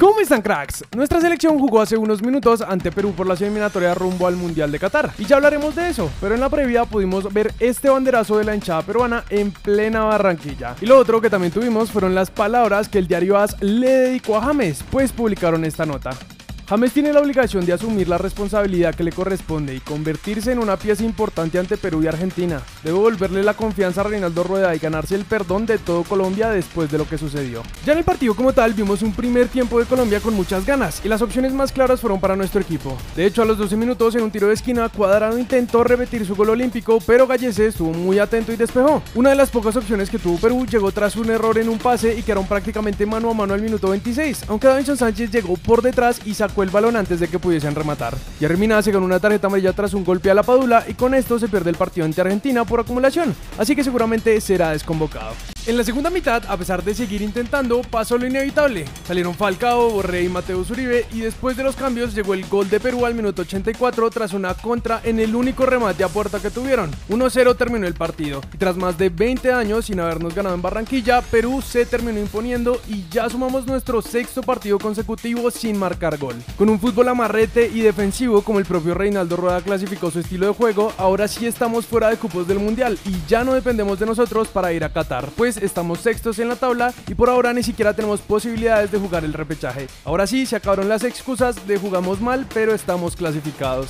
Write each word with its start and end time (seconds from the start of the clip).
¿Cómo 0.00 0.18
están 0.20 0.40
cracks? 0.40 0.82
Nuestra 0.96 1.20
selección 1.20 1.58
jugó 1.58 1.82
hace 1.82 1.98
unos 1.98 2.22
minutos 2.22 2.62
ante 2.62 2.90
Perú 2.90 3.12
por 3.12 3.26
la 3.26 3.34
eliminatoria 3.34 3.92
rumbo 3.92 4.26
al 4.26 4.34
Mundial 4.34 4.72
de 4.72 4.78
Qatar. 4.78 5.12
Y 5.18 5.26
ya 5.26 5.36
hablaremos 5.36 5.76
de 5.76 5.90
eso, 5.90 6.10
pero 6.22 6.34
en 6.34 6.40
la 6.40 6.48
previa 6.48 6.86
pudimos 6.86 7.30
ver 7.30 7.52
este 7.60 7.90
banderazo 7.90 8.38
de 8.38 8.44
la 8.44 8.54
hinchada 8.54 8.80
peruana 8.80 9.24
en 9.28 9.50
plena 9.50 10.04
Barranquilla. 10.04 10.74
Y 10.80 10.86
lo 10.86 10.96
otro 10.96 11.20
que 11.20 11.28
también 11.28 11.52
tuvimos 11.52 11.90
fueron 11.90 12.14
las 12.14 12.30
palabras 12.30 12.88
que 12.88 12.96
el 12.96 13.08
diario 13.08 13.36
AS 13.36 13.60
le 13.60 13.90
dedicó 13.90 14.38
a 14.38 14.42
James, 14.42 14.82
pues 14.90 15.12
publicaron 15.12 15.66
esta 15.66 15.84
nota. 15.84 16.12
James 16.70 16.92
tiene 16.92 17.12
la 17.12 17.18
obligación 17.18 17.66
de 17.66 17.72
asumir 17.72 18.08
la 18.08 18.16
responsabilidad 18.16 18.94
que 18.94 19.02
le 19.02 19.10
corresponde 19.10 19.74
y 19.74 19.80
convertirse 19.80 20.52
en 20.52 20.60
una 20.60 20.76
pieza 20.76 21.02
importante 21.02 21.58
ante 21.58 21.76
Perú 21.76 22.00
y 22.00 22.06
Argentina. 22.06 22.62
Debe 22.84 22.96
volverle 22.96 23.42
la 23.42 23.54
confianza 23.54 24.02
a 24.02 24.04
Reinaldo 24.04 24.44
Rueda 24.44 24.72
y 24.72 24.78
ganarse 24.78 25.16
el 25.16 25.24
perdón 25.24 25.66
de 25.66 25.78
todo 25.78 26.04
Colombia 26.04 26.50
después 26.50 26.88
de 26.88 26.98
lo 26.98 27.08
que 27.08 27.18
sucedió. 27.18 27.64
Ya 27.84 27.94
en 27.94 27.98
el 27.98 28.04
partido 28.04 28.36
como 28.36 28.52
tal 28.52 28.72
vimos 28.72 29.02
un 29.02 29.12
primer 29.12 29.48
tiempo 29.48 29.80
de 29.80 29.86
Colombia 29.86 30.20
con 30.20 30.32
muchas 30.32 30.64
ganas 30.64 31.04
y 31.04 31.08
las 31.08 31.22
opciones 31.22 31.52
más 31.52 31.72
claras 31.72 32.00
fueron 32.00 32.20
para 32.20 32.36
nuestro 32.36 32.60
equipo. 32.60 32.96
De 33.16 33.26
hecho 33.26 33.42
a 33.42 33.46
los 33.46 33.58
12 33.58 33.76
minutos 33.76 34.14
en 34.14 34.22
un 34.22 34.30
tiro 34.30 34.46
de 34.46 34.54
esquina 34.54 34.88
Cuadrado 34.88 35.40
intentó 35.40 35.82
repetir 35.82 36.24
su 36.24 36.36
gol 36.36 36.50
olímpico 36.50 37.00
pero 37.04 37.26
Gallese 37.26 37.66
estuvo 37.66 37.92
muy 37.92 38.20
atento 38.20 38.52
y 38.52 38.56
despejó. 38.56 39.02
Una 39.16 39.30
de 39.30 39.36
las 39.36 39.50
pocas 39.50 39.74
opciones 39.74 40.08
que 40.08 40.20
tuvo 40.20 40.38
Perú 40.38 40.64
llegó 40.66 40.92
tras 40.92 41.16
un 41.16 41.30
error 41.30 41.58
en 41.58 41.68
un 41.68 41.78
pase 41.78 42.16
y 42.16 42.22
quedaron 42.22 42.46
prácticamente 42.46 43.06
mano 43.06 43.28
a 43.28 43.34
mano 43.34 43.54
al 43.54 43.60
minuto 43.60 43.88
26, 43.88 44.44
aunque 44.46 44.68
Davinson 44.68 44.96
Sánchez 44.96 45.32
llegó 45.32 45.56
por 45.56 45.82
detrás 45.82 46.20
y 46.24 46.34
sacó 46.34 46.59
el 46.62 46.70
balón 46.70 46.96
antes 46.96 47.20
de 47.20 47.28
que 47.28 47.38
pudiesen 47.38 47.74
rematar. 47.74 48.16
Jerry 48.38 48.56
Mina 48.56 48.82
se 48.82 48.92
ganó 48.92 49.06
una 49.06 49.20
tarjeta 49.20 49.46
amarilla 49.46 49.72
tras 49.72 49.94
un 49.94 50.04
golpe 50.04 50.30
a 50.30 50.34
la 50.34 50.42
Padula 50.42 50.84
y 50.88 50.94
con 50.94 51.14
esto 51.14 51.38
se 51.38 51.48
pierde 51.48 51.70
el 51.70 51.76
partido 51.76 52.04
ante 52.04 52.20
Argentina 52.20 52.64
por 52.64 52.80
acumulación, 52.80 53.34
así 53.58 53.74
que 53.76 53.84
seguramente 53.84 54.40
será 54.40 54.70
desconvocado. 54.70 55.34
En 55.70 55.76
la 55.76 55.84
segunda 55.84 56.10
mitad, 56.10 56.42
a 56.48 56.56
pesar 56.56 56.82
de 56.82 56.96
seguir 56.96 57.22
intentando, 57.22 57.82
pasó 57.82 58.18
lo 58.18 58.26
inevitable. 58.26 58.86
Salieron 59.06 59.36
Falcao, 59.36 59.90
Borré 59.90 60.24
y 60.24 60.28
Mateo 60.28 60.64
Zuribe 60.64 61.06
y 61.12 61.20
después 61.20 61.56
de 61.56 61.62
los 61.62 61.76
cambios 61.76 62.12
llegó 62.12 62.34
el 62.34 62.44
gol 62.48 62.68
de 62.68 62.80
Perú 62.80 63.06
al 63.06 63.14
minuto 63.14 63.42
84 63.42 64.10
tras 64.10 64.32
una 64.32 64.54
contra 64.54 65.00
en 65.04 65.20
el 65.20 65.32
único 65.36 65.66
remate 65.66 66.02
a 66.02 66.08
puerta 66.08 66.40
que 66.40 66.50
tuvieron. 66.50 66.90
1-0 67.08 67.56
terminó 67.56 67.86
el 67.86 67.94
partido 67.94 68.40
y 68.52 68.58
tras 68.58 68.76
más 68.76 68.98
de 68.98 69.10
20 69.10 69.52
años 69.52 69.84
sin 69.84 70.00
habernos 70.00 70.34
ganado 70.34 70.56
en 70.56 70.60
Barranquilla, 70.60 71.22
Perú 71.22 71.62
se 71.62 71.86
terminó 71.86 72.18
imponiendo 72.18 72.80
y 72.88 73.04
ya 73.08 73.30
sumamos 73.30 73.64
nuestro 73.64 74.02
sexto 74.02 74.42
partido 74.42 74.76
consecutivo 74.80 75.52
sin 75.52 75.78
marcar 75.78 76.18
gol. 76.18 76.34
Con 76.58 76.68
un 76.68 76.80
fútbol 76.80 77.10
amarrete 77.10 77.70
y 77.72 77.82
defensivo 77.82 78.42
como 78.42 78.58
el 78.58 78.64
propio 78.64 78.94
Reinaldo 78.94 79.36
Rueda 79.36 79.60
clasificó 79.60 80.10
su 80.10 80.18
estilo 80.18 80.48
de 80.48 80.52
juego, 80.52 80.92
ahora 80.98 81.28
sí 81.28 81.46
estamos 81.46 81.86
fuera 81.86 82.08
de 82.08 82.16
cupos 82.16 82.48
del 82.48 82.58
Mundial 82.58 82.98
y 83.04 83.14
ya 83.28 83.44
no 83.44 83.54
dependemos 83.54 84.00
de 84.00 84.06
nosotros 84.06 84.48
para 84.48 84.72
ir 84.72 84.82
a 84.82 84.92
Qatar. 84.92 85.28
Pues 85.36 85.59
estamos 85.60 86.00
sextos 86.00 86.38
en 86.38 86.48
la 86.48 86.56
tabla 86.56 86.92
y 87.06 87.14
por 87.14 87.30
ahora 87.30 87.52
ni 87.52 87.62
siquiera 87.62 87.94
tenemos 87.94 88.20
posibilidades 88.20 88.90
de 88.90 88.98
jugar 88.98 89.24
el 89.24 89.32
repechaje. 89.32 89.86
Ahora 90.04 90.26
sí, 90.26 90.46
se 90.46 90.56
acabaron 90.56 90.88
las 90.88 91.04
excusas 91.04 91.66
de 91.66 91.78
jugamos 91.78 92.20
mal, 92.20 92.46
pero 92.52 92.74
estamos 92.74 93.16
clasificados. 93.16 93.88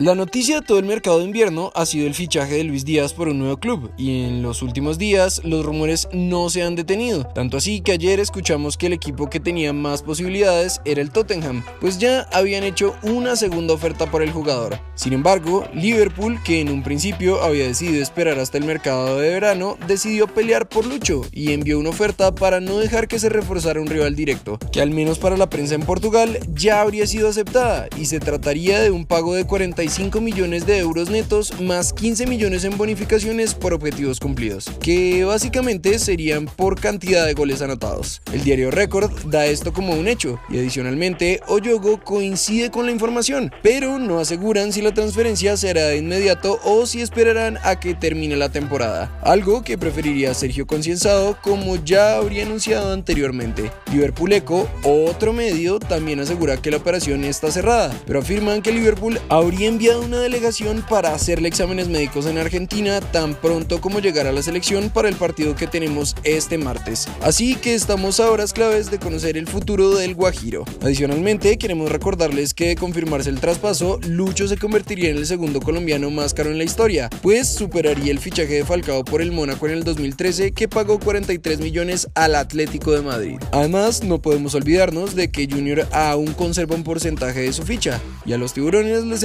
La 0.00 0.14
noticia 0.14 0.60
de 0.60 0.66
todo 0.66 0.78
el 0.78 0.86
mercado 0.86 1.18
de 1.18 1.26
invierno 1.26 1.72
ha 1.74 1.84
sido 1.84 2.06
el 2.06 2.14
fichaje 2.14 2.54
de 2.54 2.64
Luis 2.64 2.86
Díaz 2.86 3.12
por 3.12 3.28
un 3.28 3.38
nuevo 3.38 3.58
club 3.58 3.92
y 3.98 4.22
en 4.22 4.40
los 4.40 4.62
últimos 4.62 4.96
días 4.96 5.42
los 5.44 5.62
rumores 5.62 6.08
no 6.10 6.48
se 6.48 6.62
han 6.62 6.74
detenido, 6.74 7.24
tanto 7.34 7.58
así 7.58 7.82
que 7.82 7.92
ayer 7.92 8.18
escuchamos 8.18 8.78
que 8.78 8.86
el 8.86 8.94
equipo 8.94 9.28
que 9.28 9.40
tenía 9.40 9.74
más 9.74 10.02
posibilidades 10.02 10.80
era 10.86 11.02
el 11.02 11.10
Tottenham, 11.10 11.62
pues 11.82 11.98
ya 11.98 12.22
habían 12.32 12.64
hecho 12.64 12.96
una 13.02 13.36
segunda 13.36 13.74
oferta 13.74 14.10
por 14.10 14.22
el 14.22 14.32
jugador. 14.32 14.80
Sin 14.94 15.12
embargo, 15.12 15.68
Liverpool, 15.74 16.42
que 16.42 16.62
en 16.62 16.70
un 16.70 16.82
principio 16.82 17.42
había 17.42 17.66
decidido 17.66 18.02
esperar 18.02 18.38
hasta 18.38 18.56
el 18.56 18.64
mercado 18.64 19.18
de 19.18 19.28
verano, 19.28 19.76
decidió 19.86 20.28
pelear 20.28 20.66
por 20.66 20.86
Lucho 20.86 21.20
y 21.30 21.52
envió 21.52 21.78
una 21.78 21.90
oferta 21.90 22.34
para 22.34 22.60
no 22.60 22.78
dejar 22.78 23.06
que 23.06 23.18
se 23.18 23.28
reforzara 23.28 23.82
un 23.82 23.86
rival 23.86 24.16
directo, 24.16 24.58
que 24.72 24.80
al 24.80 24.92
menos 24.92 25.18
para 25.18 25.36
la 25.36 25.50
prensa 25.50 25.74
en 25.74 25.82
Portugal 25.82 26.38
ya 26.54 26.80
habría 26.80 27.06
sido 27.06 27.28
aceptada 27.28 27.86
y 27.98 28.06
se 28.06 28.18
trataría 28.18 28.80
de 28.80 28.90
un 28.90 29.04
pago 29.04 29.34
de 29.34 29.44
45 29.44 29.89
5 29.90 30.20
millones 30.20 30.66
de 30.66 30.78
euros 30.78 31.10
netos 31.10 31.60
más 31.60 31.92
15 31.92 32.26
millones 32.26 32.62
en 32.62 32.78
bonificaciones 32.78 33.54
por 33.54 33.74
objetivos 33.74 34.20
cumplidos, 34.20 34.70
que 34.80 35.24
básicamente 35.24 35.98
serían 35.98 36.46
por 36.46 36.80
cantidad 36.80 37.26
de 37.26 37.34
goles 37.34 37.60
anotados. 37.60 38.22
El 38.32 38.44
diario 38.44 38.70
Record 38.70 39.10
da 39.26 39.46
esto 39.46 39.72
como 39.72 39.94
un 39.94 40.06
hecho 40.06 40.38
y 40.48 40.58
adicionalmente 40.58 41.40
Oyogo 41.48 42.00
coincide 42.02 42.70
con 42.70 42.86
la 42.86 42.92
información, 42.92 43.52
pero 43.62 43.98
no 43.98 44.20
aseguran 44.20 44.72
si 44.72 44.80
la 44.80 44.94
transferencia 44.94 45.56
será 45.56 45.86
de 45.86 45.96
inmediato 45.96 46.60
o 46.62 46.86
si 46.86 47.00
esperarán 47.00 47.58
a 47.64 47.80
que 47.80 47.94
termine 47.94 48.36
la 48.36 48.50
temporada, 48.50 49.18
algo 49.22 49.62
que 49.62 49.76
preferiría 49.76 50.34
Sergio 50.34 50.68
Concienzado 50.68 51.36
como 51.42 51.74
ya 51.76 52.16
habría 52.16 52.44
anunciado 52.44 52.92
anteriormente. 52.92 53.72
Liverpool 53.90 54.32
Eco, 54.32 54.68
otro 54.84 55.32
medio, 55.32 55.80
también 55.80 56.20
asegura 56.20 56.56
que 56.58 56.70
la 56.70 56.76
operación 56.76 57.24
está 57.24 57.50
cerrada, 57.50 57.92
pero 58.06 58.20
afirman 58.20 58.62
que 58.62 58.70
Liverpool 58.70 59.18
habría 59.28 59.68
enviado 59.80 60.02
una 60.02 60.18
delegación 60.18 60.84
para 60.86 61.14
hacerle 61.14 61.48
exámenes 61.48 61.88
médicos 61.88 62.26
en 62.26 62.36
Argentina 62.36 63.00
tan 63.00 63.34
pronto 63.34 63.80
como 63.80 63.98
llegar 64.00 64.26
a 64.26 64.32
la 64.32 64.42
selección 64.42 64.90
para 64.90 65.08
el 65.08 65.16
partido 65.16 65.56
que 65.56 65.66
tenemos 65.66 66.14
este 66.22 66.58
martes. 66.58 67.08
Así 67.22 67.54
que 67.54 67.74
estamos 67.74 68.20
a 68.20 68.30
horas 68.30 68.52
claves 68.52 68.90
de 68.90 68.98
conocer 68.98 69.38
el 69.38 69.46
futuro 69.46 69.92
del 69.92 70.14
Guajiro. 70.14 70.66
Adicionalmente, 70.82 71.56
queremos 71.56 71.90
recordarles 71.90 72.52
que 72.52 72.68
de 72.68 72.76
confirmarse 72.76 73.30
el 73.30 73.40
traspaso, 73.40 73.98
Lucho 74.06 74.46
se 74.48 74.58
convertiría 74.58 75.08
en 75.08 75.16
el 75.16 75.24
segundo 75.24 75.62
colombiano 75.62 76.10
más 76.10 76.34
caro 76.34 76.50
en 76.50 76.58
la 76.58 76.64
historia, 76.64 77.08
pues 77.22 77.48
superaría 77.48 78.12
el 78.12 78.18
fichaje 78.18 78.56
de 78.56 78.66
Falcao 78.66 79.02
por 79.02 79.22
el 79.22 79.32
Mónaco 79.32 79.66
en 79.66 79.72
el 79.72 79.84
2013 79.84 80.52
que 80.52 80.68
pagó 80.68 81.00
43 81.00 81.58
millones 81.58 82.06
al 82.14 82.34
Atlético 82.34 82.92
de 82.92 83.00
Madrid. 83.00 83.38
Además, 83.50 84.02
no 84.02 84.20
podemos 84.20 84.54
olvidarnos 84.54 85.14
de 85.14 85.30
que 85.30 85.48
Junior 85.50 85.88
aún 85.92 86.34
conserva 86.34 86.74
un 86.74 86.84
porcentaje 86.84 87.40
de 87.40 87.54
su 87.54 87.62
ficha 87.62 87.98
y 88.26 88.34
a 88.34 88.36
los 88.36 88.52
tiburones 88.52 89.04
les 89.04 89.22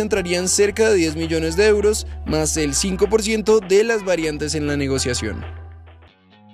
cerca 0.48 0.90
de 0.90 0.96
10 0.96 1.16
millones 1.16 1.56
de 1.56 1.68
euros, 1.68 2.06
más 2.26 2.58
el 2.58 2.74
5% 2.74 3.66
de 3.66 3.84
las 3.84 4.04
variantes 4.04 4.56
en 4.56 4.68
la 4.68 4.78
negociación. 4.78 5.65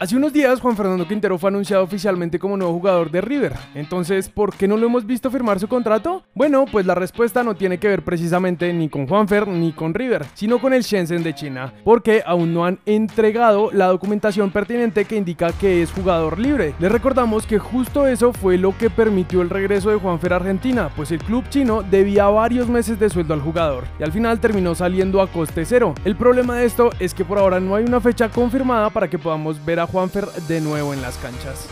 Hace 0.01 0.17
unos 0.17 0.33
días 0.33 0.59
Juan 0.59 0.75
Fernando 0.75 1.07
Quintero 1.07 1.37
fue 1.37 1.51
anunciado 1.51 1.83
oficialmente 1.83 2.39
como 2.39 2.57
nuevo 2.57 2.73
jugador 2.73 3.11
de 3.11 3.21
River. 3.21 3.53
Entonces, 3.75 4.29
¿por 4.29 4.51
qué 4.55 4.67
no 4.67 4.75
lo 4.75 4.87
hemos 4.87 5.05
visto 5.05 5.29
firmar 5.29 5.59
su 5.59 5.67
contrato? 5.67 6.23
Bueno, 6.33 6.65
pues 6.65 6.87
la 6.87 6.95
respuesta 6.95 7.43
no 7.43 7.53
tiene 7.53 7.77
que 7.77 7.87
ver 7.87 8.03
precisamente 8.03 8.73
ni 8.73 8.89
con 8.89 9.05
Juanfer 9.05 9.47
ni 9.47 9.73
con 9.73 9.93
River, 9.93 10.25
sino 10.33 10.59
con 10.59 10.73
el 10.73 10.81
Shenzhen 10.81 11.21
de 11.21 11.35
China, 11.35 11.71
porque 11.83 12.23
aún 12.25 12.51
no 12.51 12.65
han 12.65 12.79
entregado 12.87 13.69
la 13.71 13.85
documentación 13.89 14.49
pertinente 14.49 15.05
que 15.05 15.17
indica 15.17 15.51
que 15.51 15.83
es 15.83 15.91
jugador 15.91 16.39
libre. 16.39 16.73
Les 16.79 16.91
recordamos 16.91 17.45
que 17.45 17.59
justo 17.59 18.07
eso 18.07 18.33
fue 18.33 18.57
lo 18.57 18.75
que 18.75 18.89
permitió 18.89 19.43
el 19.43 19.51
regreso 19.51 19.91
de 19.91 19.97
Juanfer 19.97 20.33
a 20.33 20.37
Argentina, 20.37 20.89
pues 20.95 21.11
el 21.11 21.19
club 21.19 21.47
chino 21.49 21.83
debía 21.83 22.25
varios 22.25 22.67
meses 22.67 22.99
de 22.99 23.11
sueldo 23.11 23.35
al 23.35 23.41
jugador 23.41 23.83
y 23.99 24.03
al 24.03 24.11
final 24.11 24.39
terminó 24.39 24.73
saliendo 24.73 25.21
a 25.21 25.27
coste 25.27 25.63
cero. 25.63 25.93
El 26.05 26.15
problema 26.15 26.55
de 26.55 26.65
esto 26.65 26.89
es 26.99 27.13
que 27.13 27.23
por 27.23 27.37
ahora 27.37 27.59
no 27.59 27.75
hay 27.75 27.83
una 27.83 28.01
fecha 28.01 28.29
confirmada 28.29 28.89
para 28.89 29.07
que 29.07 29.19
podamos 29.19 29.63
ver 29.63 29.79
a 29.79 29.90
Juanfer 29.91 30.31
de 30.31 30.61
nuevo 30.61 30.93
en 30.93 31.01
las 31.01 31.17
canchas. 31.17 31.67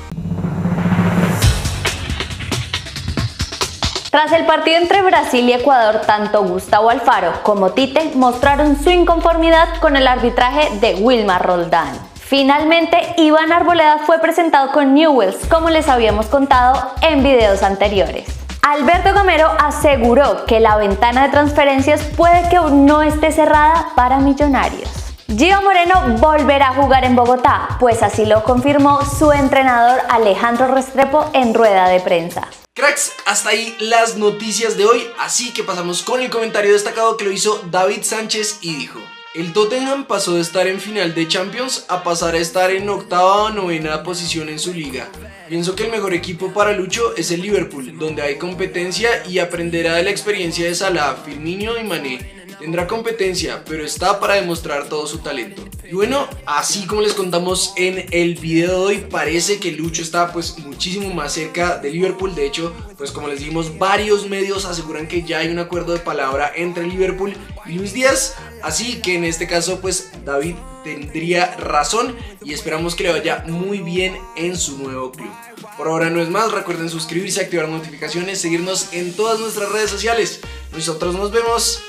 Tras 4.12 4.32
el 4.32 4.46
partido 4.46 4.78
entre 4.78 5.04
Brasil 5.04 5.48
y 5.48 5.54
Ecuador, 5.54 6.02
tanto 6.08 6.44
Gustavo 6.44 6.90
Alfaro 6.90 7.44
como 7.44 7.72
Tite 7.72 8.14
mostraron 8.16 8.82
su 8.82 8.90
inconformidad 8.90 9.80
con 9.82 9.96
el 9.96 10.08
arbitraje 10.08 10.80
de 10.80 10.96
Wilmar 10.96 11.46
Roldán. 11.46 12.10
Finalmente, 12.16 12.98
Iván 13.18 13.52
Arboleda 13.52 14.00
fue 14.00 14.20
presentado 14.20 14.72
con 14.72 14.94
Newells, 14.94 15.46
como 15.48 15.70
les 15.70 15.88
habíamos 15.88 16.26
contado 16.26 16.92
en 17.02 17.24
videos 17.24 17.64
anteriores. 17.64 18.28
Alberto 18.62 19.14
Gamero 19.14 19.50
aseguró 19.60 20.46
que 20.46 20.60
la 20.60 20.76
ventana 20.76 21.24
de 21.24 21.30
transferencias 21.30 22.04
puede 22.18 22.50
que 22.50 22.60
no 22.60 23.02
esté 23.02 23.32
cerrada 23.32 23.90
para 23.96 24.20
millonarios. 24.20 24.99
Gio 25.38 25.62
Moreno 25.62 26.18
volverá 26.18 26.70
a 26.70 26.74
jugar 26.74 27.06
en 27.06 27.16
Bogotá, 27.16 27.78
pues 27.80 28.02
así 28.02 28.26
lo 28.26 28.44
confirmó 28.44 29.06
su 29.06 29.32
entrenador 29.32 30.02
Alejandro 30.10 30.74
Restrepo 30.74 31.30
en 31.36 31.54
rueda 31.54 31.88
de 31.88 32.00
prensa. 32.00 32.50
Cracks, 32.74 33.12
hasta 33.28 33.50
ahí 33.50 33.76
las 33.80 34.18
noticias 34.18 34.76
de 34.76 34.86
hoy, 34.86 35.08
así 35.20 35.54
que 35.54 35.64
pasamos 35.64 36.02
con 36.02 36.20
el 36.22 36.32
comentario 36.32 36.74
destacado 36.74 37.16
que 37.16 37.26
lo 37.26 37.32
hizo 37.32 37.62
David 37.70 38.02
Sánchez 38.02 38.58
y 38.62 38.74
dijo 38.74 39.00
el 39.36 39.54
Tottenham 39.54 40.06
pasó 40.06 40.34
de 40.34 40.42
estar 40.42 40.66
en 40.66 40.80
final 40.80 41.14
de 41.14 41.28
Champions 41.28 41.86
a 41.88 42.04
pasar 42.04 42.34
a 42.34 42.40
estar 42.40 42.72
en 42.72 42.90
octava 42.90 43.44
o 43.44 43.50
novena 43.52 44.02
posición 44.02 44.50
en 44.50 44.58
su 44.58 44.74
liga. 44.74 45.08
Pienso 45.48 45.76
que 45.76 45.84
el 45.84 45.92
mejor 45.92 46.16
equipo 46.16 46.52
para 46.52 46.74
Lucho 46.74 47.16
es 47.16 47.30
el 47.30 47.42
Liverpool, 47.42 47.96
donde 48.00 48.24
hay 48.24 48.40
competencia 48.40 49.24
y 49.28 49.38
aprenderá 49.38 49.94
de 49.94 50.04
la 50.04 50.10
experiencia 50.10 50.66
de 50.66 50.74
Salah, 50.74 51.16
Firmino 51.24 51.78
y 51.78 51.84
Mané. 51.84 52.39
Tendrá 52.60 52.88
competencia, 52.88 53.64
pero 53.66 53.86
está 53.86 54.20
para 54.20 54.36
demostrar 54.36 54.90
todo 54.90 55.08
su 55.08 55.20
talento. 55.20 55.64
Y 55.90 55.96
bueno, 55.96 56.28
así 56.46 56.86
como 56.86 57.02
les 57.02 57.14
contamos 57.14 57.74
en 57.78 58.06
el 58.12 58.36
video 58.36 58.70
de 58.70 58.76
hoy, 58.76 58.98
parece 59.10 59.60
que 59.60 59.72
Lucho 59.72 60.02
está 60.02 60.34
pues 60.34 60.60
muchísimo 60.60 61.12
más 61.14 61.34
cerca 61.34 61.78
de 61.78 61.90
Liverpool. 61.90 62.36
De 62.36 62.46
hecho, 62.46 62.74
pues 62.98 63.12
como 63.12 63.30
les 63.30 63.40
dijimos, 63.40 63.80
varios 63.80 64.28
medios 64.28 64.66
aseguran 64.66 65.08
que 65.08 65.24
ya 65.24 65.40
hay 65.40 65.48
un 65.48 65.60
acuerdo 65.60 65.94
de 65.94 66.00
palabra 66.00 66.52
entre 66.54 66.86
Liverpool 66.86 67.34
y 67.66 67.74
Luis 67.74 67.94
Díaz. 67.94 68.36
Así 68.62 69.02
que 69.02 69.16
en 69.16 69.24
este 69.24 69.48
caso 69.48 69.80
pues 69.80 70.12
David 70.26 70.56
tendría 70.84 71.56
razón 71.56 72.16
y 72.44 72.54
esperamos 72.54 72.94
que 72.94 73.04
le 73.04 73.12
vaya 73.12 73.46
muy 73.48 73.80
bien 73.80 74.18
en 74.36 74.58
su 74.58 74.78
nuevo 74.78 75.12
club. 75.12 75.32
Por 75.78 75.88
ahora 75.88 76.10
no 76.10 76.22
es 76.22 76.30
más, 76.30 76.52
recuerden 76.52 76.90
suscribirse, 76.90 77.40
activar 77.42 77.70
notificaciones, 77.70 78.42
seguirnos 78.42 78.94
en 78.94 79.14
todas 79.14 79.40
nuestras 79.40 79.72
redes 79.72 79.90
sociales. 79.90 80.42
Nosotros 80.74 81.16
nos 81.16 81.32
vemos 81.32 81.82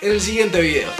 en 0.00 0.12
el 0.12 0.20
siguiente 0.20 0.60
video. 0.60 0.90